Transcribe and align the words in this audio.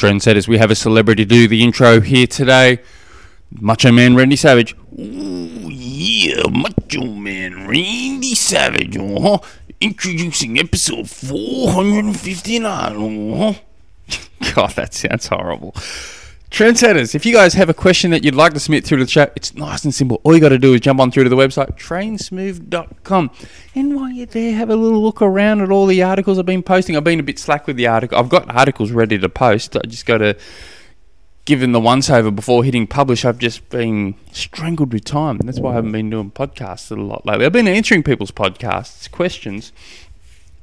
Trendsetters, 0.00 0.48
we 0.48 0.56
have 0.56 0.70
a 0.70 0.74
celebrity 0.74 1.26
do 1.26 1.46
the 1.46 1.62
intro 1.62 2.00
here 2.00 2.26
today. 2.26 2.78
Macho 3.52 3.92
Man 3.92 4.16
Randy 4.16 4.34
Savage. 4.34 4.74
Ooh, 4.98 5.68
yeah, 5.68 6.42
Macho 6.50 7.04
Man 7.04 7.68
Randy 7.68 8.34
Savage, 8.34 8.96
uh-huh. 8.96 9.36
Introducing 9.78 10.58
episode 10.58 11.10
459, 11.10 12.72
uh-huh. 12.72 13.52
God, 14.54 14.70
that 14.70 14.94
sounds 14.94 15.26
horrible. 15.26 15.74
Trendsetters, 16.50 17.14
if 17.14 17.24
you 17.24 17.32
guys 17.32 17.54
have 17.54 17.68
a 17.68 17.74
question 17.74 18.10
that 18.10 18.24
you'd 18.24 18.34
like 18.34 18.54
to 18.54 18.60
submit 18.60 18.84
through 18.84 18.98
the 18.98 19.06
chat, 19.06 19.32
it's 19.36 19.54
nice 19.54 19.84
and 19.84 19.94
simple. 19.94 20.20
All 20.24 20.34
you 20.34 20.40
got 20.40 20.48
to 20.48 20.58
do 20.58 20.74
is 20.74 20.80
jump 20.80 20.98
on 20.98 21.12
through 21.12 21.22
to 21.24 21.30
the 21.30 21.36
website, 21.36 21.78
trainsmooth.com. 21.78 23.30
And 23.76 23.94
while 23.94 24.10
you're 24.10 24.26
there, 24.26 24.54
have 24.54 24.68
a 24.68 24.74
little 24.74 25.00
look 25.00 25.22
around 25.22 25.60
at 25.60 25.70
all 25.70 25.86
the 25.86 26.02
articles 26.02 26.40
I've 26.40 26.46
been 26.46 26.64
posting. 26.64 26.96
I've 26.96 27.04
been 27.04 27.20
a 27.20 27.22
bit 27.22 27.38
slack 27.38 27.68
with 27.68 27.76
the 27.76 27.86
article. 27.86 28.18
I've 28.18 28.28
got 28.28 28.52
articles 28.52 28.90
ready 28.90 29.16
to 29.16 29.28
post. 29.28 29.76
I 29.76 29.82
just 29.86 30.06
got 30.06 30.18
to 30.18 30.36
give 31.44 31.60
them 31.60 31.70
the 31.70 31.80
once 31.80 32.10
over 32.10 32.32
before 32.32 32.64
hitting 32.64 32.88
publish. 32.88 33.24
I've 33.24 33.38
just 33.38 33.68
been 33.70 34.16
strangled 34.32 34.92
with 34.92 35.04
time. 35.04 35.38
That's 35.38 35.60
why 35.60 35.70
I 35.70 35.74
haven't 35.74 35.92
been 35.92 36.10
doing 36.10 36.32
podcasts 36.32 36.90
a 36.90 37.00
lot 37.00 37.24
lately. 37.24 37.46
I've 37.46 37.52
been 37.52 37.68
answering 37.68 38.02
people's 38.02 38.32
podcasts, 38.32 39.08
questions 39.08 39.72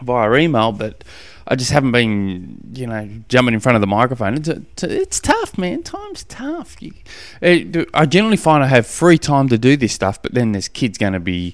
via 0.01 0.33
email, 0.35 0.73
but 0.73 1.03
I 1.49 1.55
just 1.55 1.71
haven't 1.71 1.93
been, 1.93 2.59
you 2.73 2.87
know, 2.87 3.09
jumping 3.29 3.53
in 3.53 3.61
front 3.61 3.75
of 3.75 3.81
the 3.81 3.87
microphone. 3.87 4.35
It's, 4.35 4.49
it's, 4.49 4.83
it's 4.83 5.19
tough, 5.21 5.57
man. 5.57 5.81
Time's 5.81 6.25
tough. 6.25 6.81
You, 6.81 6.91
it, 7.41 7.89
I 7.93 8.05
generally 8.05 8.35
find 8.35 8.63
I 8.63 8.67
have 8.67 8.85
free 8.85 9.17
time 9.17 9.47
to 9.49 9.57
do 9.57 9.77
this 9.77 9.93
stuff, 9.93 10.21
but 10.21 10.33
then 10.33 10.51
there's 10.51 10.67
kids 10.67 10.97
going 10.97 11.13
to 11.13 11.21
be 11.21 11.53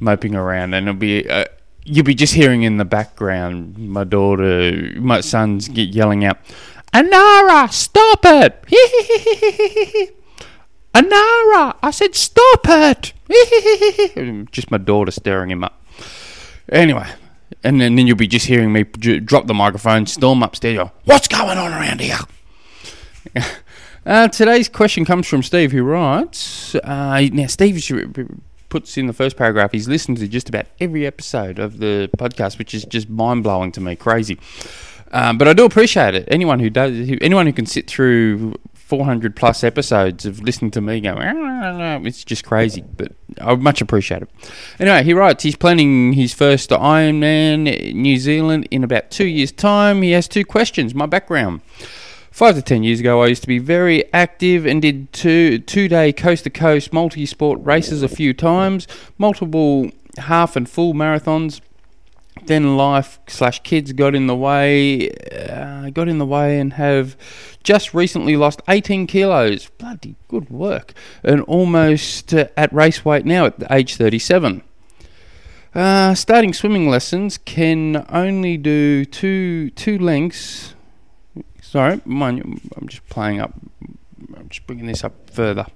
moping 0.00 0.34
around, 0.34 0.72
and 0.74 0.88
it'll 0.88 0.98
be 0.98 1.28
uh, 1.28 1.44
you'll 1.84 2.04
be 2.04 2.14
just 2.14 2.34
hearing 2.34 2.62
in 2.62 2.78
the 2.78 2.84
background 2.84 3.76
my 3.78 4.04
daughter, 4.04 4.92
my 4.96 5.20
sons 5.20 5.68
get 5.68 5.90
yelling 5.90 6.24
out, 6.24 6.38
"Anara, 6.94 7.70
stop 7.70 8.20
it!" 8.24 8.64
Anara, 10.94 11.76
I 11.82 11.90
said 11.92 12.14
stop 12.14 12.60
it. 12.66 13.12
just 14.52 14.70
my 14.70 14.78
daughter 14.78 15.10
staring 15.10 15.50
him 15.50 15.64
up. 15.64 15.84
Anyway, 16.70 17.06
and 17.62 17.80
then, 17.80 17.96
then 17.96 18.06
you'll 18.06 18.16
be 18.16 18.26
just 18.26 18.46
hearing 18.46 18.72
me 18.72 18.84
drop 18.84 19.46
the 19.46 19.54
microphone, 19.54 20.06
storm 20.06 20.42
upstairs, 20.42 20.78
go, 20.78 20.92
What's 21.04 21.28
going 21.28 21.58
on 21.58 21.72
around 21.72 22.00
here? 22.00 22.18
uh, 24.06 24.28
today's 24.28 24.68
question 24.68 25.04
comes 25.04 25.26
from 25.26 25.42
Steve, 25.42 25.72
who 25.72 25.82
writes 25.82 26.74
uh, 26.76 27.28
Now, 27.32 27.46
Steve 27.46 27.76
puts 28.68 28.96
in 28.98 29.06
the 29.06 29.12
first 29.12 29.36
paragraph, 29.36 29.72
he's 29.72 29.88
listened 29.88 30.18
to 30.18 30.28
just 30.28 30.48
about 30.48 30.66
every 30.80 31.06
episode 31.06 31.58
of 31.58 31.78
the 31.78 32.10
podcast, 32.18 32.58
which 32.58 32.74
is 32.74 32.84
just 32.84 33.08
mind 33.08 33.42
blowing 33.42 33.72
to 33.72 33.80
me, 33.80 33.96
crazy. 33.96 34.38
Um, 35.10 35.38
but 35.38 35.48
I 35.48 35.54
do 35.54 35.64
appreciate 35.64 36.14
it. 36.14 36.28
Anyone 36.28 36.60
who 36.60 36.68
does, 36.68 36.92
anyone 37.22 37.46
who 37.46 37.52
can 37.52 37.64
sit 37.64 37.86
through 37.88 38.54
400 38.88 39.36
plus 39.36 39.62
episodes 39.62 40.24
of 40.24 40.40
listening 40.40 40.70
to 40.70 40.80
me 40.80 40.98
going, 41.02 41.18
ah, 41.18 41.34
ah, 41.36 41.78
ah, 41.78 42.00
it's 42.04 42.24
just 42.24 42.42
crazy, 42.42 42.82
but 42.96 43.12
I 43.38 43.54
much 43.54 43.82
appreciate 43.82 44.22
it. 44.22 44.30
Anyway, 44.80 45.04
he 45.04 45.12
writes 45.12 45.42
he's 45.42 45.56
planning 45.56 46.14
his 46.14 46.32
first 46.32 46.70
Ironman 46.70 47.92
New 47.94 48.16
Zealand 48.16 48.66
in 48.70 48.82
about 48.82 49.10
two 49.10 49.26
years' 49.26 49.52
time. 49.52 50.00
He 50.00 50.12
has 50.12 50.26
two 50.26 50.42
questions. 50.42 50.94
My 50.94 51.04
background. 51.04 51.60
Five 52.30 52.54
to 52.54 52.62
ten 52.62 52.82
years 52.82 53.00
ago, 53.00 53.22
I 53.22 53.26
used 53.26 53.42
to 53.42 53.48
be 53.48 53.58
very 53.58 54.10
active 54.14 54.64
and 54.64 54.80
did 54.80 55.12
two 55.12 55.58
two 55.58 55.88
day 55.88 56.10
coast 56.10 56.44
to 56.44 56.50
coast 56.50 56.90
multi 56.90 57.26
sport 57.26 57.60
races 57.62 58.02
a 58.02 58.08
few 58.08 58.32
times, 58.32 58.88
multiple 59.18 59.90
half 60.16 60.56
and 60.56 60.66
full 60.66 60.94
marathons 60.94 61.60
then 62.46 62.76
life 62.76 63.18
slash 63.26 63.60
kids 63.62 63.92
got 63.92 64.14
in 64.14 64.26
the 64.26 64.36
way, 64.36 65.10
got 65.90 66.08
in 66.08 66.18
the 66.18 66.26
way, 66.26 66.58
and 66.58 66.74
have 66.74 67.16
just 67.62 67.94
recently 67.94 68.36
lost 68.36 68.62
18 68.68 69.06
kilos. 69.06 69.68
Bloody 69.78 70.16
good 70.28 70.50
work, 70.50 70.92
and 71.22 71.42
almost 71.42 72.32
uh, 72.34 72.46
at 72.56 72.72
race 72.72 73.04
weight 73.04 73.24
now 73.24 73.46
at 73.46 73.70
age 73.70 73.96
37. 73.96 74.62
Uh, 75.74 76.14
starting 76.14 76.52
swimming 76.52 76.88
lessons 76.88 77.38
can 77.38 78.04
only 78.08 78.56
do 78.56 79.04
two 79.04 79.70
two 79.70 79.98
lengths. 79.98 80.74
Sorry, 81.60 82.00
mind, 82.04 82.60
I'm 82.76 82.88
just 82.88 83.06
playing 83.08 83.40
up. 83.40 83.54
I'm 84.36 84.48
just 84.48 84.66
bringing 84.66 84.86
this 84.86 85.04
up 85.04 85.30
further. 85.30 85.66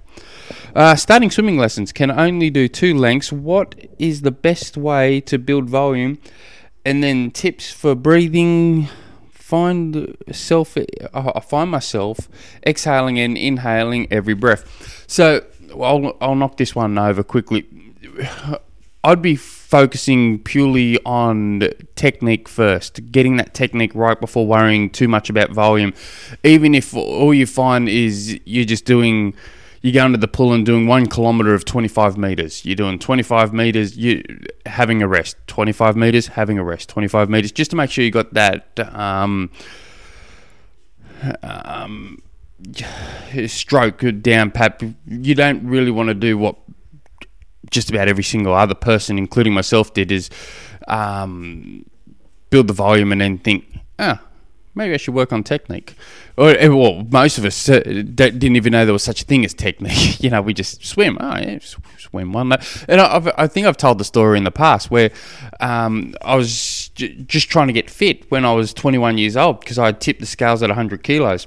Uh, 0.75 0.97
starting 0.97 1.31
swimming 1.31 1.59
lessons 1.59 1.93
can 1.93 2.11
only 2.11 2.49
do 2.51 2.67
two 2.67 2.97
lengths. 2.97 3.31
What 3.31 3.75
is 3.99 4.23
the 4.23 4.31
best 4.31 4.77
way 4.77 5.21
to 5.23 5.39
build 5.39 5.69
volume? 5.69 6.19
And 6.85 7.03
then 7.03 7.31
tips 7.31 7.71
for 7.71 7.95
breathing. 7.95 8.89
Find 9.53 10.17
self. 10.31 10.79
I 11.13 11.41
find 11.41 11.71
myself 11.71 12.31
exhaling 12.67 13.19
and 13.19 13.37
inhaling 13.37 14.11
every 14.11 14.33
breath. 14.33 15.05
So 15.07 15.45
I'll 15.79 16.17
I'll 16.23 16.35
knock 16.35 16.57
this 16.57 16.75
one 16.75 16.97
over 16.97 17.23
quickly. 17.23 17.67
I'd 19.05 19.21
be 19.21 19.37
focusing 19.37 20.39
purely 20.39 20.99
on 21.05 21.69
technique 21.97 22.49
first, 22.49 23.13
getting 23.13 23.37
that 23.37 23.53
technique 23.53 23.95
right 23.95 24.19
before 24.19 24.47
worrying 24.47 24.89
too 24.89 25.07
much 25.07 25.29
about 25.29 25.51
volume. 25.51 25.93
Even 26.45 26.75
if 26.75 26.95
all 26.97 27.35
you 27.35 27.45
find 27.45 27.91
is 27.91 28.41
you're 28.47 28.65
just 28.65 28.87
doing 28.87 29.35
you 29.83 29.93
go 29.93 30.07
into 30.07 30.19
the 30.19 30.29
pool 30.29 30.53
and 30.53 30.65
doing 30.65 30.87
one 30.87 31.07
kilometer 31.07 31.55
of 31.55 31.65
25 31.65 32.17
meters. 32.17 32.65
You're 32.65 32.77
doing 32.77 33.01
25 33.01 33.53
meters, 33.53 33.97
you 33.97 34.23
having 34.65 35.03
a 35.03 35.09
rest. 35.09 35.37
25 35.49 35.97
meters, 35.97 36.29
having 36.29 36.57
a 36.57 36.65
rest. 36.65 36.89
25 36.89 37.29
meters, 37.29 37.51
just 37.51 37.73
to 37.73 37.77
make 37.77 37.91
sure 37.91 38.05
you 38.05 38.13
got 38.13 38.33
that 38.35 38.79
um, 38.95 39.51
um, 41.43 42.23
stroke 43.47 44.05
down 44.21 44.53
pat. 44.53 44.81
You 45.07 45.35
don't 45.35 45.67
really 45.67 45.91
want 45.91 46.09
to 46.09 46.15
do 46.15 46.39
what 46.39 46.57
just 47.71 47.91
about 47.91 48.07
every 48.07 48.25
single 48.25 48.55
other 48.55 48.75
person, 48.75 49.19
including 49.19 49.53
myself, 49.53 49.93
did 49.95 50.13
is 50.13 50.31
um, 50.87 51.85
build 52.51 52.69
the 52.69 52.73
volume 52.73 53.11
and 53.11 53.21
then 53.21 53.39
think, 53.39 53.65
ah, 53.99 54.23
maybe 54.75 54.95
I 54.95 54.97
should 54.97 55.15
work 55.15 55.33
on 55.33 55.43
technique. 55.43 55.95
Or, 56.37 56.51
eh, 56.51 56.69
well, 56.69 57.05
most 57.11 57.39
of 57.39 57.45
us 57.45 57.69
uh, 57.69 57.81
didn't 57.81 58.57
even 58.57 58.73
know 58.73 58.85
there 58.85 58.93
was 58.93 59.03
such 59.03 59.23
a 59.23 59.25
thing 59.25 59.45
as 59.45 59.55
technique. 59.55 60.21
you 60.23 60.31
know, 60.31 60.41
we 60.41 60.55
just 60.55 60.85
swim. 60.85 61.19
Oh, 61.21 61.37
yeah, 61.37 61.59
swim 61.99 62.33
one. 62.33 62.53
And 62.89 63.01
I, 63.01 63.33
I, 63.37 63.47
think 63.47 63.67
I've 63.67 63.77
told 63.77 63.99
the 63.99 64.05
story 64.05 64.39
in 64.39 64.45
the 64.45 64.51
past 64.51 64.91
where 64.91 65.11
um, 65.61 66.15
I 66.23 66.37
was 66.37 66.91
j- 66.95 67.15
just 67.27 67.51
trying 67.51 67.67
to 67.67 67.73
get 67.73 67.91
fit 67.91 68.31
when 68.31 68.45
I 68.45 68.53
was 68.53 68.73
21 68.73 69.19
years 69.19 69.37
old 69.37 69.61
because 69.61 69.79
I 69.79 69.93
tipped 69.93 70.21
the 70.21 70.27
scales 70.27 70.63
at 70.63 70.71
100 70.71 71.03
kilos 71.03 71.47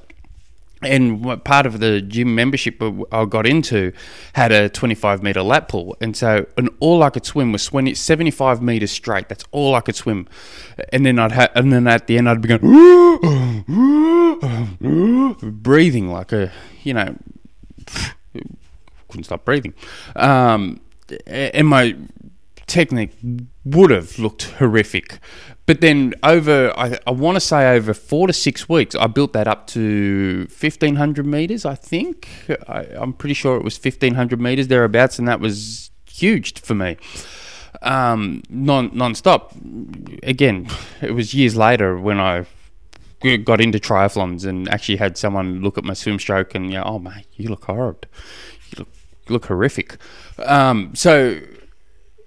and 0.85 1.43
part 1.43 1.65
of 1.65 1.79
the 1.79 2.01
gym 2.01 2.35
membership 2.35 2.81
I 3.11 3.25
got 3.25 3.45
into 3.45 3.91
had 4.33 4.51
a 4.51 4.69
25 4.69 5.23
meter 5.23 5.41
lap 5.41 5.69
pool, 5.69 5.97
and 6.01 6.15
so 6.15 6.45
and 6.57 6.69
all 6.79 7.03
I 7.03 7.09
could 7.09 7.25
swim 7.25 7.51
was 7.51 7.65
20, 7.65 7.93
75 7.93 8.61
meters 8.61 8.91
straight. 8.91 9.29
That's 9.29 9.45
all 9.51 9.75
I 9.75 9.81
could 9.81 9.95
swim, 9.95 10.27
and 10.91 11.05
then 11.05 11.19
I'd 11.19 11.49
and 11.55 11.73
then 11.73 11.87
at 11.87 12.07
the 12.07 12.17
end 12.17 12.29
I'd 12.29 12.41
be 12.41 12.47
going 12.47 12.61
breathing 15.61 16.11
like 16.11 16.31
a 16.31 16.51
you 16.83 16.93
know 16.93 17.15
couldn't 19.09 19.23
stop 19.23 19.45
breathing, 19.45 19.73
um, 20.15 20.81
and 21.27 21.67
my 21.67 21.95
technique 22.67 23.11
would 23.63 23.91
have 23.91 24.17
looked 24.19 24.43
horrific. 24.43 25.19
But 25.65 25.81
then 25.81 26.13
over, 26.21 26.71
I, 26.77 26.99
I 27.07 27.11
want 27.11 27.35
to 27.35 27.39
say 27.39 27.75
over 27.75 27.93
four 27.93 28.27
to 28.27 28.33
six 28.33 28.69
weeks, 28.69 28.93
I 28.95 29.07
built 29.07 29.33
that 29.33 29.47
up 29.47 29.65
to 29.67 30.47
1,500 30.49 31.25
meters, 31.25 31.65
I 31.65 31.75
think. 31.75 32.29
I, 32.67 32.83
am 32.95 33.13
pretty 33.13 33.33
sure 33.33 33.57
it 33.57 33.63
was 33.63 33.77
1,500 33.77 34.39
meters 34.39 34.67
thereabouts, 34.67 35.17
and 35.17 35.27
that 35.27 35.39
was 35.39 35.89
huge 36.07 36.59
for 36.59 36.75
me. 36.75 36.97
Um, 37.81 38.43
non 38.49 38.91
non-stop. 38.93 39.53
Again, 40.23 40.67
it 41.01 41.11
was 41.11 41.33
years 41.33 41.55
later 41.55 41.97
when 41.97 42.19
I 42.19 42.45
got 43.43 43.59
into 43.59 43.79
triathlons 43.79 44.45
and 44.45 44.69
actually 44.69 44.97
had 44.97 45.17
someone 45.17 45.61
look 45.61 45.77
at 45.77 45.83
my 45.83 45.93
swim 45.93 46.19
stroke 46.19 46.53
and 46.53 46.71
yeah, 46.71 46.83
oh 46.83 46.99
mate, 46.99 47.25
you 47.33 47.49
look 47.49 47.65
horrible. 47.65 48.01
You 48.69 48.79
look, 48.79 48.87
you 49.27 49.33
look 49.33 49.45
horrific. 49.47 49.97
Um, 50.39 50.93
so 50.93 51.39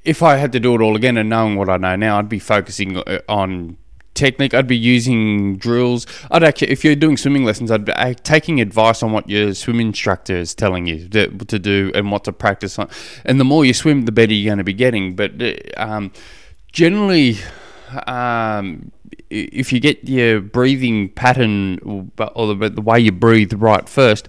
if 0.09 0.23
I 0.23 0.37
had 0.37 0.53
to 0.53 0.61
do 0.61 0.75
it 0.75 0.81
all 0.81 0.97
again 0.97 1.19
and 1.19 1.29
knowing 1.29 1.57
what 1.57 1.69
I 1.69 1.77
know 1.77 1.95
now, 1.95 2.19
I'd 2.19 2.31
be 2.31 2.39
focusing 2.39 2.97
uh, 2.97 3.21
on 3.29 3.77
technique. 4.15 4.55
I'd 4.55 4.67
be 4.67 4.77
using 4.77 5.59
drills. 5.59 6.07
I'd 6.31 6.43
actually, 6.43 6.71
if 6.71 6.83
you're 6.83 6.97
doing 6.97 7.19
swimming 7.19 7.45
lessons, 7.45 7.71
I'd 7.71 7.85
be 7.85 7.93
uh, 7.93 8.15
taking 8.23 8.59
advice 8.59 9.03
on 9.03 9.13
what 9.13 9.29
your 9.29 9.53
swim 9.53 9.81
instructor 9.81 10.35
is 10.35 10.55
telling 10.55 10.87
you 10.87 11.07
to, 11.11 11.59
do 11.59 11.93
and 11.95 12.11
what 12.11 12.25
to 12.25 12.33
practice 12.33 12.79
on. 12.79 12.89
And 13.27 13.39
the 13.39 13.45
more 13.45 13.67
you 13.67 13.75
swim, 13.75 14.07
the 14.07 14.13
better 14.13 14.33
you're 14.33 14.49
going 14.49 14.57
to 14.57 14.65
be 14.65 14.73
getting. 14.73 15.15
But 15.15 15.43
uh, 15.43 15.53
um, 15.77 16.11
generally, 16.73 17.37
um, 18.07 18.91
if 19.29 19.75
you 19.75 19.79
get 19.79 20.09
your 20.09 20.41
breathing 20.41 21.11
pattern 21.11 22.11
or 22.17 22.55
the 22.55 22.83
way 22.83 22.99
you 22.99 23.13
breathe 23.13 23.53
right 23.53 23.87
first, 23.87 24.27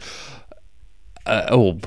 uh, 1.25 1.49
or 1.51 1.77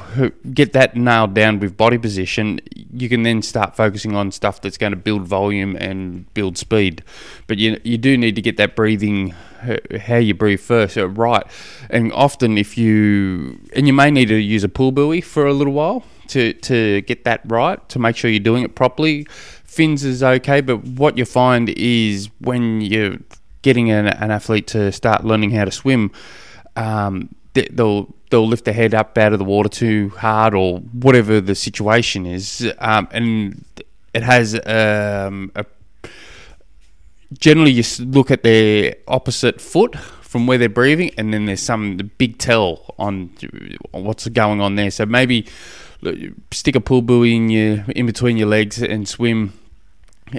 get 0.52 0.72
that 0.72 0.96
nailed 0.96 1.34
down 1.34 1.58
with 1.58 1.76
body 1.76 1.98
position, 1.98 2.60
you 2.92 3.08
can 3.08 3.22
then 3.22 3.42
start 3.42 3.76
focusing 3.76 4.14
on 4.14 4.30
stuff 4.30 4.60
that's 4.60 4.78
going 4.78 4.92
to 4.92 4.96
build 4.96 5.22
volume 5.22 5.76
and 5.76 6.32
build 6.34 6.58
speed. 6.58 7.02
But 7.46 7.58
you 7.58 7.80
you 7.84 7.98
do 7.98 8.16
need 8.16 8.36
to 8.36 8.42
get 8.42 8.56
that 8.58 8.76
breathing 8.76 9.34
how 10.00 10.16
you 10.16 10.34
breathe 10.34 10.60
first, 10.60 10.98
uh, 10.98 11.08
right? 11.08 11.44
And 11.90 12.12
often, 12.12 12.58
if 12.58 12.76
you 12.76 13.60
and 13.74 13.86
you 13.86 13.92
may 13.92 14.10
need 14.10 14.26
to 14.28 14.36
use 14.36 14.64
a 14.64 14.68
pull 14.68 14.92
buoy 14.92 15.20
for 15.20 15.46
a 15.46 15.52
little 15.52 15.72
while 15.72 16.04
to 16.28 16.52
to 16.54 17.00
get 17.02 17.24
that 17.24 17.40
right 17.46 17.86
to 17.88 17.98
make 17.98 18.16
sure 18.16 18.30
you're 18.30 18.40
doing 18.40 18.62
it 18.62 18.74
properly. 18.74 19.26
Fins 19.64 20.04
is 20.04 20.22
okay, 20.22 20.60
but 20.60 20.84
what 20.84 21.16
you 21.16 21.24
find 21.24 21.70
is 21.70 22.28
when 22.40 22.80
you're 22.82 23.16
getting 23.62 23.90
an, 23.90 24.06
an 24.06 24.30
athlete 24.30 24.66
to 24.66 24.92
start 24.92 25.24
learning 25.24 25.52
how 25.52 25.64
to 25.64 25.70
swim, 25.70 26.10
um, 26.76 27.34
they'll 27.54 28.14
they'll 28.30 28.48
lift 28.48 28.64
their 28.64 28.74
head 28.74 28.94
up 28.94 29.16
out 29.18 29.32
of 29.32 29.38
the 29.38 29.44
water 29.44 29.68
too 29.68 30.08
hard 30.10 30.54
or 30.54 30.78
whatever 30.78 31.40
the 31.40 31.54
situation 31.54 32.26
is, 32.26 32.72
um, 32.78 33.08
and 33.10 33.64
it 34.14 34.22
has 34.22 34.54
um, 34.66 35.52
a 35.54 35.64
generally 37.38 37.70
you 37.70 37.84
look 38.04 38.30
at 38.30 38.42
their 38.42 38.96
opposite 39.08 39.60
foot 39.60 39.96
from 39.96 40.46
where 40.46 40.58
they're 40.58 40.68
breathing, 40.68 41.10
and 41.18 41.32
then 41.32 41.46
there's 41.46 41.60
some 41.60 41.96
big 42.18 42.38
tell 42.38 42.94
on 42.98 43.30
what's 43.92 44.26
going 44.28 44.60
on 44.60 44.76
there. 44.76 44.90
So 44.90 45.06
maybe 45.06 45.46
stick 46.50 46.74
a 46.74 46.80
pull 46.80 47.02
buoy 47.02 47.36
in 47.36 47.50
your 47.50 47.84
in 47.94 48.06
between 48.06 48.36
your 48.36 48.48
legs 48.48 48.82
and 48.82 49.08
swim 49.08 49.52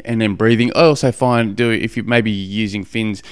and 0.06 0.22
then 0.22 0.36
breathing. 0.36 0.72
I 0.76 0.82
also 0.82 1.12
find 1.12 1.56
do 1.56 1.70
if 1.70 1.98
you 1.98 2.04
maybe 2.04 2.32
using 2.32 2.84
fins, 2.84 3.24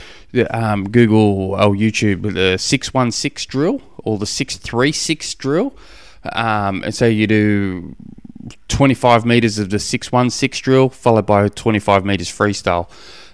um, 0.49 0.89
Google 0.89 1.53
or 1.53 1.73
YouTube 1.73 2.33
the 2.33 2.57
six 2.57 2.93
one 2.93 3.11
six 3.11 3.45
drill 3.45 3.81
or 3.97 4.17
the 4.17 4.25
six 4.25 4.57
three 4.57 4.91
six 4.91 5.33
drill, 5.35 5.73
um, 6.33 6.83
and 6.83 6.93
so 6.93 7.05
you 7.05 7.27
do 7.27 7.95
twenty 8.67 8.93
five 8.93 9.25
meters 9.25 9.59
of 9.59 9.69
the 9.69 9.79
six 9.79 10.11
one 10.11 10.29
six 10.29 10.59
drill 10.59 10.89
followed 10.89 11.25
by 11.25 11.47
twenty 11.49 11.79
five 11.79 12.05
meters 12.05 12.29
freestyle. 12.29 12.89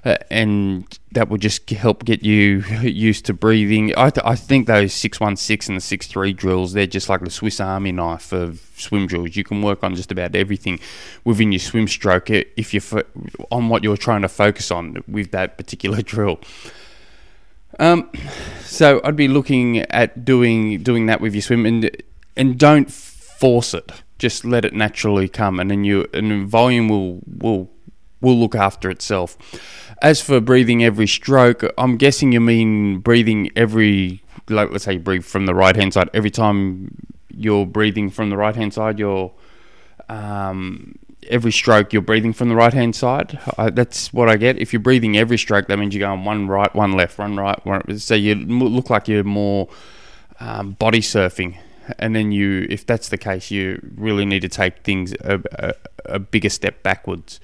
Uh, 0.08 0.16
and 0.32 1.00
that 1.12 1.28
will 1.28 1.38
just 1.38 1.70
help 1.70 2.06
get 2.06 2.24
you 2.24 2.60
used 2.82 3.26
to 3.26 3.34
breathing. 3.34 3.94
I, 3.98 4.10
th- 4.10 4.26
I 4.26 4.36
think 4.36 4.66
those 4.66 4.94
616 4.94 5.74
and 5.74 5.82
the 5.82 5.84
63 5.84 6.32
drills, 6.32 6.72
they're 6.72 6.88
just 6.88 7.10
like 7.10 7.20
the 7.20 7.30
Swiss 7.30 7.60
Army 7.60 7.92
knife 7.92 8.32
of 8.32 8.62
swim 8.78 9.06
drills. 9.08 9.36
You 9.36 9.44
can 9.44 9.62
work 9.62 9.84
on 9.84 9.96
just 9.96 10.10
about 10.10 10.34
everything 10.34 10.80
within 11.26 11.52
your 11.52 11.60
swim 11.60 11.90
stroke 11.90 12.30
if 12.30 12.74
you're 12.74 12.80
fo- 12.80 13.04
on 13.52 13.68
what 13.68 13.84
you're 13.84 13.98
trying 13.98 14.22
to 14.22 14.30
focus 14.30 14.72
on 14.72 15.04
with 15.10 15.32
that 15.32 15.58
particular 15.58 16.02
drill. 16.14 16.40
Um, 17.78 18.10
so 18.62 19.02
I'd 19.04 19.18
be 19.18 19.28
looking 19.28 19.80
at 19.80 20.24
doing 20.24 20.84
doing 20.84 21.08
that 21.08 21.20
with 21.20 21.36
your 21.36 21.42
swim 21.42 21.66
and 21.66 21.92
and 22.38 22.58
don't 22.58 22.90
force 22.90 23.74
it. 23.74 23.92
Just 24.20 24.46
let 24.46 24.64
it 24.64 24.74
naturally 24.74 25.28
come, 25.28 25.60
and 25.60 25.70
then 25.70 25.84
you 25.84 26.08
and 26.14 26.48
volume 26.48 26.88
will 26.88 27.20
will 27.28 27.70
will 28.22 28.38
look 28.38 28.56
after 28.56 28.90
itself. 28.90 29.38
As 30.02 30.22
for 30.22 30.40
breathing 30.40 30.84
every 30.84 31.08
stroke, 31.08 31.64
I'm 31.78 31.98
guessing 31.98 32.32
you 32.32 32.42
mean 32.42 33.00
breathing 33.00 33.50
every, 33.56 34.24
like 34.50 34.72
let's 34.72 34.84
say 34.86 34.94
you 34.94 35.00
breathe 35.00 35.24
from 35.24 35.46
the 35.46 35.56
right 35.56 35.76
hand 35.76 35.94
side. 35.94 36.10
Every 36.14 36.32
time 36.32 36.96
you're 37.32 37.66
breathing 37.66 38.10
from 38.10 38.30
the 38.30 38.38
right 38.38 38.56
hand 38.56 38.74
side, 38.74 39.00
you're 39.00 39.32
um, 40.10 40.98
every 41.30 41.52
stroke 41.52 41.94
you're 41.94 42.02
breathing 42.02 42.34
from 42.34 42.50
the 42.50 42.56
right 42.56 42.74
hand 42.74 42.96
side. 42.96 43.40
I, 43.58 43.70
that's 43.70 44.14
what 44.14 44.30
I 44.30 44.38
get. 44.38 44.58
If 44.58 44.74
you're 44.74 44.80
breathing 44.80 45.18
every 45.18 45.38
stroke, 45.38 45.68
that 45.68 45.78
means 45.78 45.96
you're 45.96 46.08
going 46.08 46.24
one 46.24 46.48
right, 46.48 46.74
one 46.76 46.94
left, 46.94 47.18
one 47.18 47.36
right, 47.36 47.64
one. 47.66 47.98
So 48.00 48.16
you 48.16 48.36
look 48.36 48.90
like 48.90 49.08
you're 49.08 49.24
more 49.24 49.68
um, 50.40 50.72
body 50.72 51.02
surfing. 51.02 51.58
And 52.00 52.16
then 52.16 52.32
you, 52.32 52.68
if 52.70 52.86
that's 52.86 53.10
the 53.10 53.18
case, 53.18 53.50
you 53.50 53.80
really 53.96 54.26
need 54.26 54.42
to 54.42 54.50
take 54.50 54.84
things 54.84 55.14
a, 55.22 55.42
a, 55.54 55.74
a 56.06 56.20
bigger 56.20 56.50
step 56.50 56.84
backwards, 56.84 57.40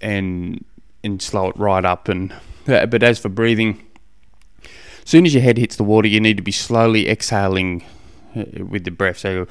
and 0.00 0.64
and 1.02 1.20
slow 1.20 1.50
it 1.50 1.56
right 1.56 1.84
up. 1.84 2.08
And 2.08 2.32
uh, 2.66 2.86
but 2.86 3.02
as 3.02 3.18
for 3.18 3.28
breathing, 3.28 3.84
as 4.62 5.10
soon 5.10 5.26
as 5.26 5.34
your 5.34 5.42
head 5.42 5.58
hits 5.58 5.76
the 5.76 5.84
water, 5.84 6.08
you 6.08 6.20
need 6.20 6.36
to 6.36 6.42
be 6.42 6.52
slowly 6.52 7.08
exhaling 7.08 7.84
uh, 8.36 8.64
with 8.64 8.84
the 8.84 8.90
breath. 8.90 9.18
So 9.18 9.46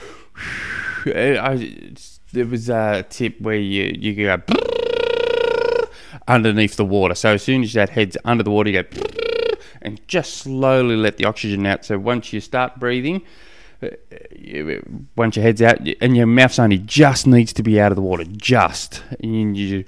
I, 1.06 1.76
there 2.32 2.46
was 2.46 2.70
a 2.70 3.06
tip 3.10 3.40
where 3.40 3.56
you 3.56 3.96
you 3.98 4.16
go 4.16 4.38
underneath 6.28 6.76
the 6.76 6.86
water. 6.86 7.16
So 7.16 7.34
as 7.34 7.44
soon 7.44 7.64
as 7.64 7.74
that 7.74 7.90
head's 7.90 8.18
under 8.26 8.44
the 8.44 8.52
water, 8.52 8.70
you 8.70 8.84
go 8.84 9.02
and 9.82 10.06
just 10.08 10.36
slowly 10.36 10.96
let 10.96 11.18
the 11.18 11.26
oxygen 11.26 11.66
out. 11.66 11.86
So 11.86 11.98
once 11.98 12.34
you 12.34 12.42
start 12.42 12.80
breathing. 12.80 13.22
Uh, 13.84 14.80
once 15.16 15.36
your 15.36 15.44
head's 15.44 15.62
out 15.62 15.80
and 16.02 16.16
your 16.16 16.26
mouth's 16.26 16.60
only 16.60 16.78
just 16.78 17.28
needs 17.28 17.54
to 17.54 17.64
be 17.64 17.80
out 17.80 17.92
of 17.92 17.96
the 17.96 18.02
water, 18.02 18.24
just. 18.24 19.04
And 19.22 19.58
you 19.58 19.86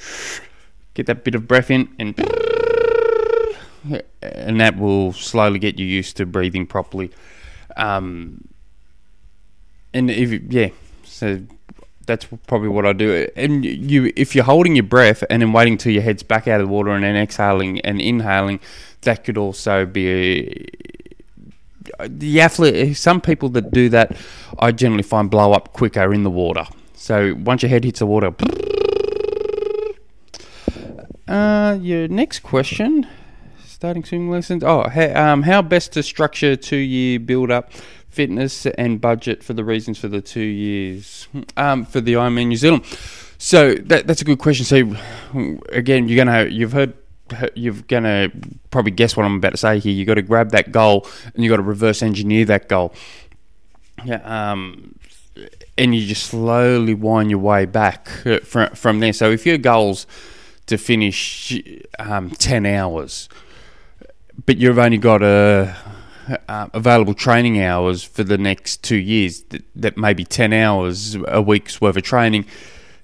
get 0.94 1.06
that 1.07 1.24
bit 1.24 1.36
of 1.36 1.47
breath 1.47 1.71
in 1.71 1.94
and 2.00 2.18
and 4.21 4.59
that 4.59 4.77
will 4.77 5.13
slowly 5.13 5.59
get 5.59 5.77
you 5.77 5.86
used 5.86 6.18
to 6.18 6.25
breathing 6.25 6.65
properly. 6.65 7.12
Um, 7.77 8.47
and 9.94 10.09
if 10.09 10.31
yeah 10.51 10.69
so 11.03 11.41
that's 12.06 12.25
probably 12.48 12.69
what 12.69 12.86
I 12.86 12.94
do. 12.94 13.27
And 13.36 13.65
you 13.65 14.12
if 14.15 14.36
you're 14.36 14.44
holding 14.44 14.75
your 14.75 14.83
breath 14.83 15.24
and 15.30 15.41
then 15.41 15.53
waiting 15.53 15.77
till 15.77 15.91
your 15.91 16.03
head's 16.03 16.24
back 16.24 16.48
out 16.48 16.62
of 16.62 16.68
the 16.68 16.74
water 16.74 16.91
and 16.91 17.03
then 17.03 17.15
exhaling 17.15 17.80
and 17.81 18.01
inhaling 18.01 18.59
that 19.01 19.24
could 19.24 19.38
also 19.38 19.86
be 19.86 20.68
the 22.07 22.41
athlete 22.41 22.97
some 22.97 23.21
people 23.21 23.49
that 23.49 23.71
do 23.71 23.89
that 23.89 24.15
I 24.59 24.71
generally 24.71 25.03
find 25.03 25.29
blow 25.29 25.53
up 25.53 25.73
quicker 25.73 26.13
in 26.13 26.23
the 26.23 26.31
water 26.31 26.65
so 26.93 27.35
once 27.39 27.61
your 27.61 27.69
head 27.69 27.83
hits 27.83 27.99
the 27.99 28.05
water 28.05 28.33
uh, 31.27 31.77
your 31.81 32.07
next 32.07 32.39
question. 32.39 33.07
Starting 33.65 34.03
swimming 34.03 34.29
lessons. 34.29 34.63
Oh, 34.63 34.87
how, 34.87 35.33
um, 35.33 35.43
how 35.43 35.61
best 35.61 35.93
to 35.93 36.03
structure 36.03 36.55
two 36.55 36.77
year 36.77 37.19
build 37.19 37.51
up 37.51 37.71
fitness 38.09 38.65
and 38.65 39.01
budget 39.01 39.43
for 39.43 39.53
the 39.53 39.63
reasons 39.63 39.97
for 39.97 40.07
the 40.07 40.21
two 40.21 40.39
years 40.39 41.27
um, 41.57 41.83
for 41.83 41.99
the 41.99 42.13
Ironman 42.13 42.47
New 42.47 42.55
Zealand. 42.55 42.85
So 43.38 43.73
that, 43.75 44.07
that's 44.07 44.21
a 44.21 44.25
good 44.25 44.39
question. 44.39 44.65
So 44.65 44.95
again, 45.69 46.07
you're 46.07 46.23
gonna 46.23 46.45
you've 46.45 46.71
heard 46.71 46.93
you're 47.56 47.74
gonna 47.74 48.31
probably 48.72 48.92
guess 48.92 49.18
what 49.18 49.25
I'm 49.25 49.36
about 49.36 49.51
to 49.51 49.57
say 49.57 49.80
here. 49.80 49.94
You've 49.94 50.07
got 50.07 50.16
to 50.16 50.22
grab 50.22 50.51
that 50.51 50.72
goal 50.72 51.07
and 51.33 51.44
you've 51.44 51.51
got 51.51 51.57
to 51.57 51.63
reverse 51.63 52.01
engineer 52.01 52.45
that 52.45 52.69
goal. 52.69 52.94
Yeah. 54.04 54.22
Um, 54.51 54.95
and 55.77 55.94
you 55.94 56.06
just 56.06 56.27
slowly 56.27 56.94
wind 56.94 57.30
your 57.30 57.39
way 57.39 57.66
back 57.66 58.25
uh, 58.25 58.39
from 58.39 58.69
from 58.75 59.00
there. 59.00 59.13
So 59.13 59.31
if 59.31 59.45
your 59.45 59.57
goals 59.57 60.07
to 60.68 60.77
finish 60.77 61.62
um, 62.00 62.31
10 62.31 62.66
hours, 62.66 63.30
but 64.45 64.57
you've 64.57 64.80
only 64.80 64.98
got 64.98 65.22
a, 65.22 65.75
uh, 66.48 66.68
available 66.74 67.13
training 67.13 67.62
hours 67.62 68.04
for 68.04 68.24
the 68.24 68.38
next 68.38 68.84
two 68.84 68.96
years, 68.96 69.44
that, 69.50 69.63
that 69.75 69.98
maybe 69.98 70.25
10 70.25 70.53
hours 70.53 71.15
a 71.27 71.41
week's 71.41 71.79
worth 71.79 71.98
of 71.98 72.03
training, 72.03 72.46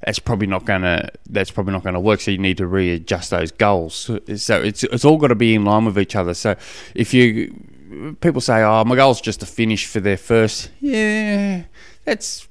that's 0.05 0.20
probably 0.20 0.48
not 0.48 0.65
gonna 0.65 1.10
that's 1.29 1.51
probably 1.51 1.74
not 1.74 1.84
gonna 1.84 2.00
work. 2.00 2.22
So 2.22 2.31
you 2.31 2.38
need 2.38 2.58
to 2.58 2.67
readjust 2.67 3.31
those 3.31 3.51
goals. 3.51 3.96
So 3.96 4.20
it's 4.25 4.84
it's 4.84 5.05
all 5.05 5.17
got 5.17 5.27
to 5.27 5.36
be 5.36 5.55
in 5.55 5.65
line 5.65 5.86
with 5.86 5.98
each 6.00 6.15
other. 6.15 6.34
So 6.34 6.55
if 6.96 7.13
you 7.13 8.15
people 8.22 8.41
say, 8.41 8.63
"Oh, 8.63 8.84
my 8.86 8.96
goal's 8.96 9.22
just 9.22 9.39
to 9.41 9.46
finish 9.46 9.86
for 9.86 10.00
their 10.00 10.17
first," 10.17 10.72
yeah, 10.79 11.63
that's 12.05 12.48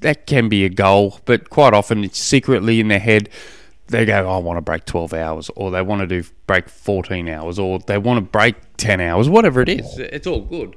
that 0.00 0.26
can 0.26 0.48
be 0.48 0.64
a 0.64 0.68
goal, 0.68 1.20
but 1.24 1.50
quite 1.50 1.74
often 1.74 2.04
it's 2.04 2.18
secretly 2.18 2.80
in 2.80 2.88
their 2.88 2.98
head 2.98 3.28
they 3.88 4.04
go, 4.04 4.26
oh, 4.26 4.36
I 4.36 4.38
want 4.38 4.58
to 4.58 4.60
break 4.60 4.84
12 4.84 5.14
hours, 5.14 5.50
or 5.56 5.70
they 5.70 5.82
want 5.82 6.00
to 6.00 6.06
do 6.06 6.28
break 6.46 6.68
14 6.68 7.28
hours, 7.28 7.58
or 7.58 7.78
they 7.80 7.98
want 7.98 8.18
to 8.18 8.30
break 8.30 8.54
10 8.76 9.00
hours, 9.00 9.28
whatever 9.28 9.60
it 9.62 9.68
is. 9.68 9.98
It's 9.98 10.26
all 10.26 10.42
good. 10.42 10.76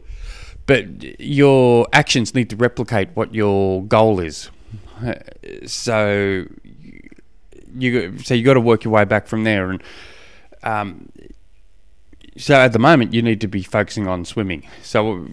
But 0.65 1.19
your 1.19 1.88
actions 1.91 2.33
need 2.33 2.50
to 2.51 2.55
replicate 2.55 3.10
what 3.13 3.36
your 3.36 3.83
goal 3.83 4.19
is. 4.19 4.50
So 5.65 6.46
you 7.74 8.17
so 8.20 8.34
you 8.34 8.43
got 8.43 8.55
to 8.55 8.62
work 8.62 8.84
your 8.84 8.93
way 8.93 9.05
back 9.05 9.27
from 9.27 9.43
there, 9.43 9.70
and 9.70 9.84
um, 10.63 11.10
so 12.38 12.55
at 12.55 12.74
the 12.74 12.79
moment 12.79 13.13
you 13.13 13.22
need 13.22 13.41
to 13.41 13.48
be 13.48 13.63
focusing 13.63 14.08
on 14.08 14.25
swimming. 14.25 14.67
So 14.81 15.27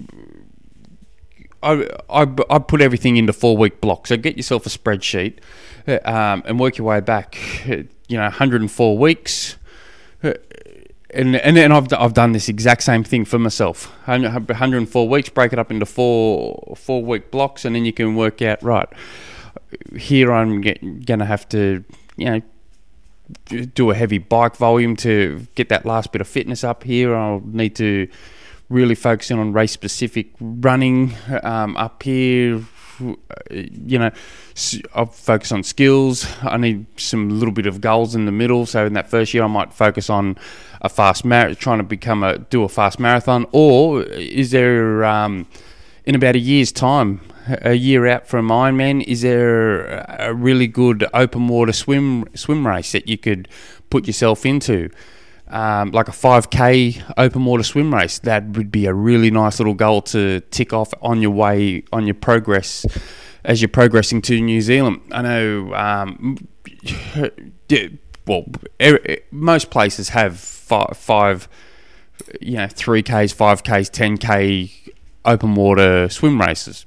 I, 1.62 1.88
I, 2.08 2.26
I 2.50 2.58
put 2.58 2.80
everything 2.80 3.16
into 3.16 3.32
four 3.32 3.56
week 3.56 3.80
blocks. 3.80 4.10
So 4.10 4.16
get 4.16 4.36
yourself 4.36 4.66
a 4.66 4.68
spreadsheet 4.68 5.38
um, 6.06 6.42
and 6.46 6.58
work 6.58 6.78
your 6.78 6.86
way 6.86 7.00
back. 7.00 7.38
You 7.66 8.16
know, 8.16 8.22
104 8.22 8.96
weeks. 8.96 9.56
And, 10.22 11.36
and 11.36 11.56
then 11.56 11.72
I've, 11.72 11.92
I've 11.92 12.14
done 12.14 12.32
this 12.32 12.48
exact 12.48 12.82
same 12.82 13.04
thing 13.04 13.24
for 13.24 13.38
myself. 13.38 13.92
104 14.06 15.08
weeks, 15.08 15.28
break 15.28 15.52
it 15.52 15.58
up 15.58 15.70
into 15.70 15.86
four 15.86 16.74
four 16.76 17.02
week 17.02 17.30
blocks, 17.30 17.64
and 17.64 17.74
then 17.74 17.84
you 17.84 17.92
can 17.92 18.14
work 18.14 18.42
out 18.42 18.62
right. 18.62 18.88
Here 19.96 20.32
I'm 20.32 20.60
going 20.60 21.18
to 21.18 21.24
have 21.24 21.48
to, 21.50 21.84
you 22.16 22.24
know, 22.26 22.40
do 23.74 23.90
a 23.90 23.94
heavy 23.94 24.18
bike 24.18 24.56
volume 24.56 24.96
to 24.96 25.46
get 25.54 25.68
that 25.68 25.84
last 25.84 26.12
bit 26.12 26.20
of 26.20 26.28
fitness 26.28 26.64
up 26.64 26.84
here. 26.84 27.14
I'll 27.14 27.42
need 27.44 27.76
to 27.76 28.08
really 28.68 28.94
focus 28.94 29.30
in 29.30 29.38
on 29.38 29.52
race 29.52 29.72
specific 29.72 30.28
running 30.40 31.14
um, 31.42 31.76
up 31.76 32.02
here, 32.02 32.62
you 33.50 33.98
know, 33.98 34.10
I'll 34.94 35.06
focus 35.06 35.52
on 35.52 35.62
skills. 35.62 36.26
I 36.42 36.56
need 36.56 36.86
some 36.98 37.38
little 37.38 37.52
bit 37.52 37.66
of 37.66 37.80
goals 37.80 38.14
in 38.14 38.26
the 38.26 38.32
middle. 38.32 38.66
So 38.66 38.86
in 38.86 38.94
that 38.94 39.08
first 39.08 39.32
year, 39.34 39.44
I 39.44 39.46
might 39.46 39.72
focus 39.72 40.10
on 40.10 40.36
a 40.80 40.88
fast 40.88 41.22
trying 41.22 41.78
to 41.78 41.84
become 41.84 42.22
a 42.22 42.38
do 42.38 42.64
a 42.64 42.68
fast 42.68 42.98
marathon. 42.98 43.46
Or 43.52 44.02
is 44.02 44.50
there 44.50 45.04
um, 45.04 45.46
in 46.04 46.14
about 46.14 46.34
a 46.34 46.40
year's 46.40 46.72
time, 46.72 47.20
a 47.62 47.74
year 47.74 48.06
out 48.06 48.26
from 48.26 48.48
Ironman, 48.48 49.02
is 49.04 49.22
there 49.22 50.04
a 50.18 50.34
really 50.34 50.66
good 50.66 51.06
open 51.14 51.48
water 51.48 51.72
swim 51.72 52.24
swim 52.34 52.66
race 52.66 52.92
that 52.92 53.08
you 53.08 53.18
could 53.18 53.48
put 53.90 54.06
yourself 54.06 54.44
into? 54.44 54.90
um, 55.50 55.90
like 55.92 56.08
a 56.08 56.12
5k 56.12 57.14
open 57.16 57.44
water 57.44 57.62
swim 57.62 57.94
race, 57.94 58.18
that 58.20 58.44
would 58.50 58.70
be 58.70 58.86
a 58.86 58.94
really 58.94 59.30
nice 59.30 59.58
little 59.58 59.74
goal 59.74 60.02
to 60.02 60.40
tick 60.50 60.72
off 60.72 60.92
on 61.00 61.22
your 61.22 61.30
way, 61.30 61.84
on 61.92 62.06
your 62.06 62.14
progress 62.14 62.84
as 63.44 63.62
you're 63.62 63.68
progressing 63.68 64.20
to 64.22 64.40
New 64.40 64.60
Zealand. 64.60 65.00
I 65.10 65.22
know, 65.22 65.74
um, 65.74 66.36
well, 68.26 68.44
er- 68.80 69.18
most 69.30 69.70
places 69.70 70.10
have 70.10 70.38
five, 70.38 70.96
five, 70.96 71.48
you 72.40 72.56
know, 72.56 72.66
3Ks, 72.66 73.34
5Ks, 73.34 74.18
10K 74.18 74.92
open 75.24 75.54
water 75.54 76.08
swim 76.08 76.40
races. 76.40 76.84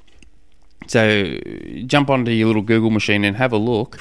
So 0.87 1.39
jump 1.85 2.09
onto 2.09 2.31
your 2.31 2.47
little 2.47 2.61
Google 2.61 2.89
machine 2.89 3.23
and 3.23 3.37
have 3.37 3.53
a 3.53 3.57
look 3.57 3.99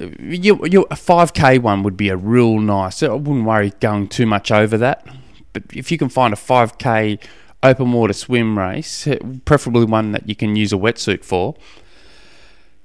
you, 0.00 0.60
you, 0.66 0.82
a 0.90 0.94
5k 0.94 1.60
one 1.60 1.82
would 1.82 1.96
be 1.96 2.08
a 2.08 2.16
real 2.16 2.58
nice. 2.58 3.02
I 3.02 3.08
wouldn't 3.08 3.44
worry 3.44 3.72
going 3.80 4.08
too 4.08 4.26
much 4.26 4.50
over 4.50 4.76
that. 4.78 5.06
But 5.52 5.64
if 5.72 5.90
you 5.90 5.98
can 5.98 6.08
find 6.08 6.34
a 6.34 6.36
5k 6.36 7.22
open 7.62 7.92
water 7.92 8.12
swim 8.12 8.58
race, 8.58 9.08
preferably 9.44 9.84
one 9.84 10.12
that 10.12 10.28
you 10.28 10.34
can 10.34 10.56
use 10.56 10.72
a 10.72 10.76
wetsuit 10.76 11.24
for, 11.24 11.54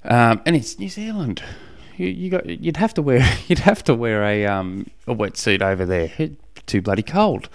um, 0.04 0.40
and 0.46 0.56
it's 0.56 0.78
New 0.78 0.88
Zealand. 0.88 1.42
You, 1.96 2.06
you 2.06 2.30
got 2.30 2.46
you'd 2.46 2.78
have 2.78 2.94
to 2.94 3.02
wear 3.02 3.28
you'd 3.48 3.60
have 3.60 3.84
to 3.84 3.94
wear 3.94 4.24
a 4.24 4.46
um, 4.46 4.86
a 5.06 5.14
wetsuit 5.14 5.60
over 5.60 5.84
there. 5.84 6.10
Be 6.16 6.36
too 6.66 6.82
bloody 6.82 7.02
cold. 7.02 7.48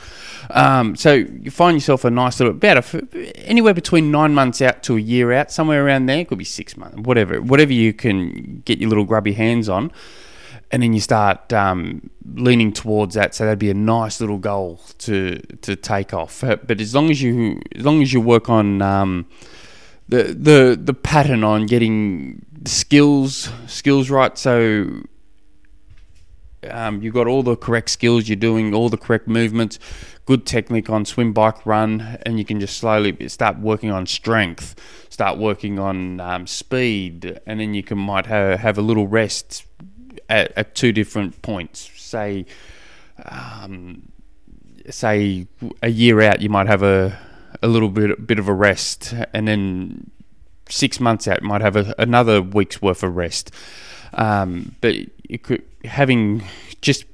Um, 0.50 0.96
so 0.96 1.14
you 1.14 1.52
find 1.52 1.76
yourself 1.76 2.06
a 2.06 2.12
nice 2.12 2.40
little 2.40 2.54
about 2.54 2.94
anywhere 3.36 3.74
between 3.74 4.12
nine 4.12 4.34
months 4.34 4.62
out 4.62 4.84
to 4.84 4.98
a 4.98 5.00
year 5.00 5.32
out, 5.34 5.52
somewhere 5.52 5.86
around 5.86 6.06
there. 6.06 6.20
It 6.20 6.28
could 6.30 6.38
be 6.38 6.44
six 6.44 6.78
months, 6.78 6.98
whatever, 6.98 7.42
whatever 7.42 7.74
you 7.74 7.94
can 7.94 8.62
get 8.66 8.80
your 8.80 8.90
little 8.90 9.06
grubby 9.06 9.34
hands 9.34 9.70
on, 9.70 9.92
and 10.72 10.84
then 10.84 10.94
you 10.94 11.00
start 11.00 11.52
um, 11.54 12.10
leaning 12.34 12.74
towards 12.74 13.16
that. 13.16 13.34
So 13.34 13.46
that'd 13.46 13.60
be 13.60 13.70
a 13.70 13.74
nice 13.74 14.20
little 14.20 14.38
goal 14.38 14.82
to 15.00 15.40
to 15.62 15.76
take 15.76 16.14
off. 16.14 16.42
But 16.42 16.82
as 16.82 16.94
long 16.94 17.10
as 17.10 17.22
you 17.22 17.62
as 17.76 17.86
long 17.86 18.02
as 18.02 18.14
you 18.14 18.22
work 18.22 18.50
on 18.50 18.82
um, 18.82 19.26
the 20.10 20.24
the 20.24 20.80
the 20.82 20.94
pattern 20.94 21.44
on 21.44 21.66
getting 21.66 22.46
the 22.52 22.70
skills 22.70 23.50
skills 23.68 24.10
right, 24.10 24.38
so 24.38 25.04
um, 26.70 27.02
you've 27.02 27.14
got 27.14 27.28
all 27.28 27.44
the 27.44 27.56
correct 27.56 27.90
skills, 27.90 28.28
you're 28.28 28.36
doing 28.36 28.74
all 28.74 28.90
the 28.90 28.98
correct 28.98 29.28
movements, 29.28 29.80
good 30.26 30.46
technique 30.46 30.90
on 30.90 31.06
swim, 31.06 31.34
bike, 31.34 31.66
run, 31.66 32.18
and 32.26 32.38
you 32.38 32.46
can 32.46 32.60
just 32.60 32.78
slowly 32.78 33.28
start 33.30 33.60
working 33.60 33.92
on 33.92 34.06
strength, 34.06 34.76
start 35.10 35.38
working 35.38 35.80
on 35.80 36.20
um, 36.20 36.48
speed, 36.48 37.40
and 37.46 37.60
then 37.60 37.74
you 37.74 37.84
can 37.84 37.98
might 37.98 38.26
have, 38.26 38.60
have 38.60 38.78
a 38.78 38.82
little 38.82 39.08
rest 39.08 39.66
at, 40.30 40.52
at 40.56 40.76
two 40.76 40.92
different 40.92 41.42
points. 41.42 41.90
Say, 41.96 42.46
um, 43.26 44.12
say 44.90 45.48
a 45.82 45.90
year 45.90 46.22
out, 46.22 46.42
you 46.42 46.50
might 46.50 46.68
have 46.68 46.84
a 46.84 47.20
a 47.64 47.68
little 47.68 47.90
bit 47.90 48.28
bit 48.28 48.40
of 48.40 48.48
a 48.48 48.54
rest, 48.54 49.14
and 49.34 49.48
then 49.48 50.12
six 50.70 51.00
months 51.00 51.28
out, 51.28 51.42
might 51.42 51.62
have 51.62 51.76
a, 51.76 51.96
another 51.98 52.42
week's 52.42 52.82
worth 52.82 53.04
of 53.04 53.16
rest. 53.16 53.52
Um, 54.18 54.76
but 54.82 54.96
could, 55.44 55.64
having 55.86 56.44
just 56.82 57.06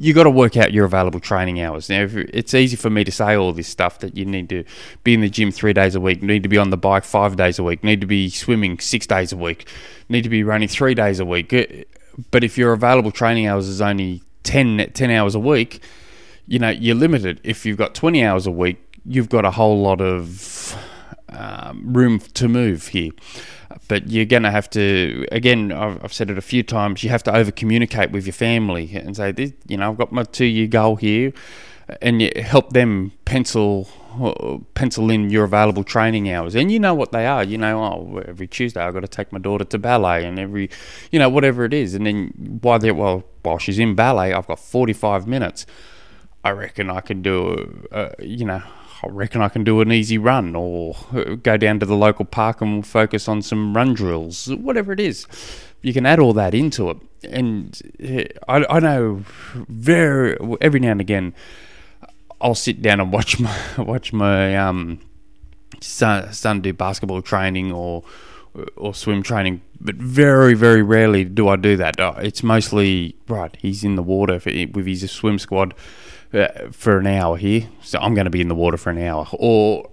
you 0.00 0.14
got 0.14 0.24
to 0.24 0.30
work 0.30 0.56
out 0.56 0.72
your 0.72 0.84
available 0.84 1.18
training 1.18 1.60
hours. 1.60 1.88
Now, 1.88 2.06
it's 2.08 2.54
easy 2.54 2.76
for 2.76 2.88
me 2.88 3.02
to 3.02 3.10
say 3.10 3.34
all 3.34 3.52
this 3.52 3.66
stuff 3.66 3.98
that 3.98 4.16
you 4.16 4.24
need 4.24 4.48
to 4.50 4.62
be 5.02 5.12
in 5.12 5.20
the 5.22 5.28
gym 5.28 5.50
three 5.50 5.72
days 5.72 5.96
a 5.96 6.00
week, 6.00 6.22
need 6.22 6.44
to 6.44 6.48
be 6.48 6.56
on 6.56 6.70
the 6.70 6.76
bike 6.76 7.02
five 7.02 7.34
days 7.36 7.58
a 7.58 7.64
week, 7.64 7.82
need 7.82 8.00
to 8.00 8.06
be 8.06 8.30
swimming 8.30 8.78
six 8.78 9.08
days 9.08 9.32
a 9.32 9.36
week, 9.36 9.68
need 10.08 10.22
to 10.22 10.28
be 10.28 10.44
running 10.44 10.68
three 10.68 10.94
days 10.94 11.18
a 11.18 11.24
week. 11.24 11.52
Uh, 11.52 11.64
but 12.30 12.44
if 12.44 12.56
your 12.56 12.72
available 12.72 13.10
training 13.10 13.48
hours 13.48 13.66
is 13.66 13.80
only 13.80 14.22
10, 14.44 14.92
10 14.94 15.10
hours 15.10 15.34
a 15.34 15.40
week, 15.40 15.82
you 16.46 16.60
know, 16.60 16.70
you're 16.70 16.94
limited. 16.94 17.40
If 17.42 17.66
you've 17.66 17.76
got 17.76 17.94
20 17.96 18.24
hours 18.24 18.46
a 18.46 18.52
week, 18.52 18.78
you've 19.04 19.28
got 19.28 19.44
a 19.44 19.50
whole 19.50 19.82
lot 19.82 20.00
of 20.00 20.76
um, 21.30 21.92
room 21.92 22.18
to 22.20 22.48
move 22.48 22.88
here. 22.88 23.10
But 23.86 24.08
you're 24.08 24.24
going 24.24 24.42
to 24.44 24.50
have 24.50 24.70
to 24.70 25.26
again 25.30 25.72
I've, 25.72 26.02
I've, 26.04 26.12
said 26.12 26.30
it 26.30 26.38
a 26.38 26.42
few 26.42 26.62
times 26.62 27.04
you 27.04 27.10
have 27.10 27.22
to 27.24 27.36
over 27.36 27.50
communicate 27.50 28.10
with 28.10 28.26
your 28.26 28.32
family 28.32 28.90
and 28.94 29.16
say 29.16 29.32
this 29.32 29.52
you 29.66 29.76
know 29.76 29.90
I've 29.90 29.98
got 29.98 30.10
my 30.10 30.24
two 30.24 30.46
year 30.46 30.66
goal 30.66 30.96
here 30.96 31.32
and 32.00 32.20
you 32.20 32.30
help 32.36 32.72
them 32.72 33.12
pencil 33.24 33.88
pencil 34.74 35.10
in 35.10 35.30
your 35.30 35.44
available 35.44 35.84
training 35.84 36.30
hours. 36.30 36.56
And 36.56 36.72
you 36.72 36.80
know 36.80 36.94
what 36.94 37.12
they 37.12 37.26
are. 37.26 37.44
You 37.44 37.58
know 37.58 37.82
oh 37.82 38.22
every 38.26 38.48
Tuesday 38.48 38.80
I've 38.80 38.94
got 38.94 39.00
to 39.00 39.08
take 39.08 39.32
my 39.32 39.38
daughter 39.38 39.64
to 39.64 39.78
ballet 39.78 40.24
and 40.24 40.38
every 40.38 40.70
you 41.10 41.18
know 41.18 41.28
whatever 41.28 41.64
it 41.64 41.74
is. 41.74 41.94
And 41.94 42.06
then 42.06 42.58
while 42.62 42.78
they 42.78 42.90
well 42.90 43.24
while 43.42 43.58
she's 43.58 43.78
in 43.78 43.94
ballet 43.94 44.32
I've 44.32 44.46
got 44.46 44.58
45 44.58 45.26
minutes. 45.26 45.66
I 46.44 46.50
reckon 46.50 46.88
I 46.88 47.00
can 47.00 47.20
do 47.20 47.86
a 47.90 48.14
you 48.24 48.44
know 48.44 48.62
I 49.02 49.08
reckon 49.08 49.42
I 49.42 49.48
can 49.48 49.64
do 49.64 49.80
an 49.80 49.92
easy 49.92 50.18
run 50.18 50.56
or 50.56 50.96
go 51.42 51.56
down 51.56 51.78
to 51.80 51.86
the 51.86 51.94
local 51.94 52.24
park 52.24 52.60
and 52.60 52.86
focus 52.86 53.28
on 53.28 53.42
some 53.42 53.74
run 53.76 53.94
drills, 53.94 54.48
whatever 54.48 54.92
it 54.92 55.00
is. 55.00 55.26
You 55.82 55.92
can 55.92 56.04
add 56.04 56.18
all 56.18 56.32
that 56.32 56.54
into 56.54 56.90
it. 56.90 56.96
And 57.22 57.80
eh, 58.00 58.24
I, 58.48 58.64
I 58.68 58.80
know 58.80 59.24
very 59.54 60.36
every 60.60 60.80
now 60.80 60.92
and 60.92 61.00
again 61.00 61.34
I'll 62.40 62.54
sit 62.54 62.82
down 62.82 63.00
and 63.00 63.12
watch 63.12 63.40
my 63.40 63.56
watch 63.76 64.12
my 64.12 64.56
um, 64.56 65.00
son, 65.80 66.32
son 66.32 66.60
do 66.60 66.72
basketball 66.72 67.22
training 67.22 67.72
or 67.72 68.04
or 68.76 68.94
swim 68.94 69.22
training, 69.22 69.62
but 69.80 69.96
very, 69.96 70.54
very 70.54 70.82
rarely 70.82 71.24
do 71.24 71.48
I 71.48 71.56
do 71.56 71.76
that. 71.76 72.00
Uh, 72.00 72.14
it's 72.18 72.42
mostly 72.42 73.16
right. 73.28 73.56
He's 73.60 73.84
in 73.84 73.96
the 73.96 74.02
water 74.02 74.40
for, 74.40 74.50
with 74.50 74.86
his 74.86 75.10
swim 75.10 75.38
squad 75.38 75.74
uh, 76.32 76.48
for 76.70 76.98
an 76.98 77.06
hour 77.06 77.36
here, 77.36 77.68
so 77.82 77.98
I'm 77.98 78.14
going 78.14 78.26
to 78.26 78.30
be 78.30 78.40
in 78.40 78.48
the 78.48 78.54
water 78.54 78.76
for 78.76 78.90
an 78.90 78.98
hour, 78.98 79.26
or 79.32 79.90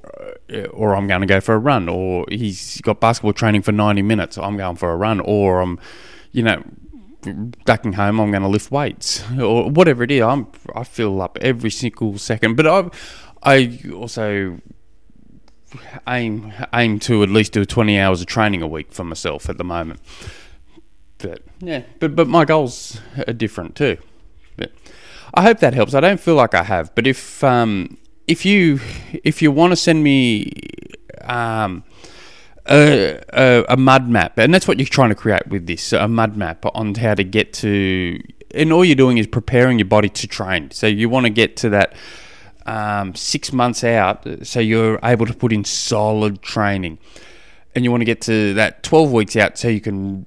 uh, 0.51 0.65
or 0.67 0.95
I'm 0.95 1.07
going 1.07 1.21
to 1.21 1.27
go 1.27 1.39
for 1.39 1.55
a 1.55 1.59
run, 1.59 1.87
or 1.89 2.25
he's 2.29 2.81
got 2.81 2.99
basketball 2.99 3.33
training 3.33 3.61
for 3.61 3.71
90 3.71 4.01
minutes, 4.01 4.35
so 4.35 4.43
I'm 4.43 4.57
going 4.57 4.75
for 4.75 4.91
a 4.91 4.95
run, 4.95 5.19
or 5.19 5.61
I'm, 5.61 5.79
you 6.31 6.43
know, 6.43 6.63
ducking 7.65 7.93
home, 7.93 8.19
I'm 8.19 8.31
going 8.31 8.43
to 8.43 8.49
lift 8.49 8.71
weights, 8.71 9.23
or 9.39 9.69
whatever 9.69 10.03
it 10.03 10.11
is. 10.11 10.21
I'm 10.21 10.47
I 10.75 10.83
fill 10.83 11.21
up 11.21 11.37
every 11.41 11.71
single 11.71 12.17
second, 12.17 12.55
but 12.55 12.67
I 12.67 12.89
I 13.43 13.79
also 13.93 14.59
aim 16.07 16.53
aim 16.73 16.99
to 16.99 17.23
at 17.23 17.29
least 17.29 17.53
do 17.53 17.65
20 17.65 17.99
hours 17.99 18.21
of 18.21 18.27
training 18.27 18.61
a 18.61 18.67
week 18.67 18.91
for 18.91 19.03
myself 19.03 19.49
at 19.49 19.57
the 19.57 19.63
moment. 19.63 19.99
But 21.17 21.41
yeah, 21.59 21.83
but 21.99 22.15
but 22.15 22.27
my 22.27 22.45
goals 22.45 22.99
are 23.27 23.33
different 23.33 23.75
too. 23.75 23.97
But, 24.57 24.71
I 25.33 25.41
hope 25.43 25.59
that 25.59 25.73
helps. 25.73 25.93
I 25.93 25.99
don't 25.99 26.19
feel 26.19 26.35
like 26.35 26.53
I 26.53 26.63
have, 26.63 26.93
but 26.95 27.07
if 27.07 27.43
um, 27.43 27.97
if 28.27 28.45
you 28.45 28.79
if 29.23 29.41
you 29.41 29.51
want 29.51 29.71
to 29.71 29.75
send 29.75 30.03
me 30.03 30.51
um, 31.21 31.83
a, 32.67 33.21
a, 33.33 33.65
a, 33.69 33.77
mud 33.77 34.09
map, 34.09 34.37
and 34.37 34.53
that's 34.53 34.67
what 34.67 34.79
you're 34.79 34.87
trying 34.87 35.09
to 35.09 35.15
create 35.15 35.47
with 35.47 35.67
this 35.67 35.93
a 35.93 36.07
mud 36.07 36.35
map 36.35 36.65
on 36.73 36.95
how 36.95 37.13
to 37.13 37.23
get 37.23 37.53
to, 37.53 38.21
and 38.51 38.71
all 38.71 38.85
you're 38.85 38.95
doing 38.95 39.17
is 39.17 39.27
preparing 39.27 39.79
your 39.79 39.87
body 39.87 40.09
to 40.09 40.27
train. 40.27 40.71
So 40.71 40.87
you 40.87 41.09
want 41.09 41.25
to 41.25 41.29
get 41.29 41.57
to 41.57 41.69
that 41.69 41.95
um, 42.65 43.15
six 43.15 43.53
months 43.53 43.83
out, 43.83 44.25
so 44.43 44.59
you're 44.59 44.99
able 45.03 45.25
to 45.25 45.33
put 45.33 45.53
in 45.53 45.63
solid 45.63 46.41
training 46.41 46.97
and 47.75 47.83
you 47.83 47.91
want 47.91 48.01
to 48.01 48.05
get 48.05 48.21
to 48.21 48.53
that 48.53 48.83
12 48.83 49.11
weeks 49.11 49.35
out 49.35 49.57
so 49.57 49.67
you 49.67 49.81
can 49.81 50.25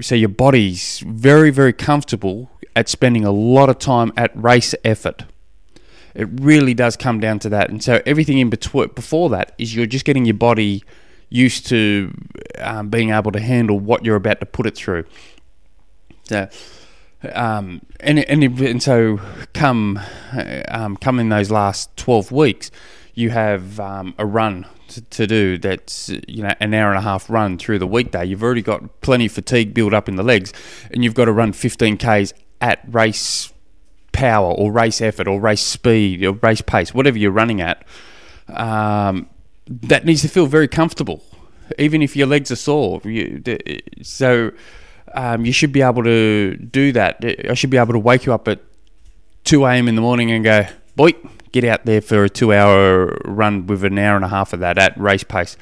so 0.00 0.14
your 0.14 0.30
body's 0.30 1.00
very 1.00 1.50
very 1.50 1.74
comfortable 1.74 2.50
at 2.76 2.88
spending 2.90 3.24
a 3.24 3.30
lot 3.30 3.70
of 3.70 3.78
time 3.78 4.12
at 4.16 4.30
race 4.36 4.74
effort. 4.84 5.24
It 6.14 6.28
really 6.40 6.74
does 6.74 6.96
come 6.96 7.20
down 7.20 7.38
to 7.40 7.48
that. 7.48 7.70
And 7.70 7.82
so 7.82 8.02
everything 8.06 8.38
in 8.38 8.50
between 8.50 8.88
before 8.88 9.30
that 9.30 9.54
is 9.58 9.74
you're 9.74 9.86
just 9.86 10.04
getting 10.04 10.26
your 10.26 10.34
body 10.34 10.84
used 11.30 11.66
to 11.68 12.14
um, 12.58 12.88
being 12.88 13.10
able 13.10 13.32
to 13.32 13.40
handle 13.40 13.80
what 13.80 14.04
you're 14.04 14.16
about 14.16 14.40
to 14.40 14.46
put 14.46 14.66
it 14.66 14.76
through. 14.76 15.04
So, 16.24 16.48
um, 17.32 17.82
and, 18.00 18.18
and 18.18 18.42
and 18.60 18.82
so 18.82 19.20
come 19.54 20.00
um, 20.68 20.96
come 20.96 21.18
in 21.18 21.28
those 21.28 21.50
last 21.50 21.96
twelve 21.96 22.30
weeks, 22.30 22.70
you 23.14 23.30
have 23.30 23.80
um, 23.80 24.14
a 24.18 24.26
run 24.26 24.66
to, 24.88 25.00
to, 25.02 25.26
do 25.26 25.58
that's 25.58 26.10
you 26.28 26.42
know 26.42 26.52
an 26.60 26.74
hour 26.74 26.90
and 26.90 26.98
a 26.98 27.02
half 27.02 27.28
run 27.30 27.58
through 27.58 27.78
the 27.78 27.86
weekday. 27.86 28.24
You've 28.24 28.42
already 28.42 28.62
got 28.62 29.00
plenty 29.00 29.26
of 29.26 29.32
fatigue 29.32 29.74
built 29.74 29.94
up 29.94 30.08
in 30.08 30.16
the 30.16 30.22
legs, 30.22 30.52
and 30.90 31.02
you've 31.02 31.14
got 31.14 31.24
to 31.24 31.32
run 31.32 31.52
fifteen 31.52 31.96
k's 31.96 32.32
at 32.60 32.80
race 32.86 33.52
power 34.12 34.52
or 34.52 34.72
race 34.72 35.00
effort 35.00 35.28
or 35.28 35.40
race 35.40 35.62
speed 35.62 36.24
or 36.24 36.32
race 36.32 36.62
pace, 36.62 36.94
whatever 36.94 37.18
you're 37.18 37.30
running 37.30 37.60
at, 37.60 37.84
um, 38.48 39.28
that 39.66 40.04
needs 40.04 40.22
to 40.22 40.28
feel 40.28 40.46
very 40.46 40.68
comfortable. 40.68 41.22
even 41.78 42.02
if 42.02 42.16
your 42.16 42.26
legs 42.26 42.50
are 42.50 42.56
sore. 42.56 43.00
You, 43.04 43.42
so 44.02 44.52
um, 45.14 45.44
you 45.44 45.52
should 45.52 45.72
be 45.72 45.82
able 45.82 46.02
to 46.04 46.56
do 46.56 46.92
that. 46.92 47.24
I 47.48 47.54
should 47.54 47.70
be 47.70 47.76
able 47.76 47.92
to 47.92 47.98
wake 47.98 48.26
you 48.26 48.34
up 48.34 48.48
at 48.48 48.60
2 49.44 49.64
a.m. 49.64 49.88
in 49.88 49.94
the 49.94 50.00
morning 50.00 50.30
and 50.30 50.44
go, 50.44 50.66
boy, 50.96 51.12
get 51.52 51.64
out 51.64 51.86
there 51.86 52.00
for 52.00 52.24
a 52.24 52.28
two 52.28 52.52
hour 52.52 53.16
run 53.24 53.66
with 53.66 53.84
an 53.84 53.98
hour 53.98 54.16
and 54.16 54.24
a 54.24 54.28
half 54.28 54.52
of 54.52 54.60
that 54.60 54.76
at 54.76 54.98
race 54.98 55.24
pace. 55.24 55.56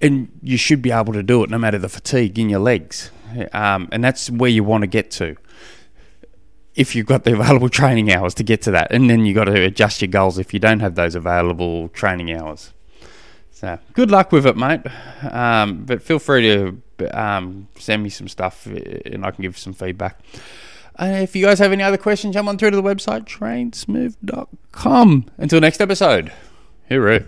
And 0.00 0.28
you 0.42 0.56
should 0.56 0.82
be 0.82 0.92
able 0.92 1.12
to 1.12 1.22
do 1.22 1.42
it 1.42 1.50
no 1.50 1.58
matter 1.58 1.78
the 1.78 1.88
fatigue 1.88 2.38
in 2.38 2.48
your 2.48 2.60
legs. 2.60 3.10
Um, 3.52 3.88
and 3.92 4.02
that's 4.04 4.30
where 4.30 4.50
you 4.50 4.62
want 4.62 4.82
to 4.82 4.86
get 4.86 5.10
to. 5.12 5.36
If 6.74 6.94
you've 6.94 7.06
got 7.06 7.24
the 7.24 7.32
available 7.32 7.68
training 7.80 8.12
hours 8.12 8.34
to 8.34 8.44
get 8.44 8.62
to 8.62 8.70
that, 8.72 8.92
and 8.92 9.10
then 9.10 9.24
you've 9.24 9.34
got 9.34 9.44
to 9.44 9.62
adjust 9.62 10.02
your 10.02 10.08
goals 10.08 10.38
if 10.38 10.54
you 10.54 10.60
don't 10.60 10.80
have 10.80 10.94
those 10.94 11.14
available 11.14 11.88
training 11.88 12.32
hours. 12.32 12.72
So 13.50 13.78
good 13.92 14.10
luck 14.10 14.32
with 14.32 14.46
it, 14.46 14.56
mate. 14.56 14.80
Um, 15.22 15.84
but 15.84 16.02
feel 16.02 16.18
free 16.18 16.42
to 16.42 16.80
um, 17.02 17.68
send 17.78 18.02
me 18.02 18.10
some 18.10 18.28
stuff 18.28 18.66
uh, 18.66 18.72
and 19.06 19.24
I 19.24 19.30
can 19.30 19.42
give 19.42 19.58
some 19.58 19.72
feedback. 19.72 20.20
Uh, 20.98 21.20
if 21.22 21.34
you 21.34 21.44
guys 21.44 21.58
have 21.58 21.72
any 21.72 21.82
other 21.82 21.96
questions, 21.96 22.34
jump 22.34 22.48
on 22.48 22.58
through 22.58 22.70
to 22.70 22.76
the 22.76 22.82
website 22.82 23.24
trainsmooth.com. 23.24 25.26
Until 25.38 25.60
next 25.60 25.80
episode, 25.80 26.32
hooroo. 26.90 27.26